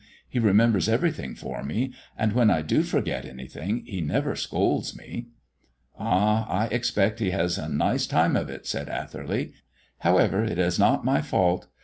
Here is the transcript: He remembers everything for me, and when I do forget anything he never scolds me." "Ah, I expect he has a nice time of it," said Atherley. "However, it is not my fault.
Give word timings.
He 0.27 0.39
remembers 0.39 0.89
everything 0.89 1.35
for 1.35 1.61
me, 1.63 1.93
and 2.17 2.33
when 2.33 2.49
I 2.49 2.63
do 2.63 2.81
forget 2.81 3.23
anything 3.23 3.83
he 3.85 4.01
never 4.01 4.35
scolds 4.35 4.97
me." 4.97 5.27
"Ah, 5.95 6.49
I 6.49 6.65
expect 6.73 7.19
he 7.19 7.29
has 7.29 7.59
a 7.59 7.69
nice 7.69 8.07
time 8.07 8.35
of 8.35 8.49
it," 8.49 8.65
said 8.65 8.89
Atherley. 8.89 9.53
"However, 9.99 10.43
it 10.43 10.57
is 10.57 10.79
not 10.79 11.05
my 11.05 11.21
fault. 11.21 11.67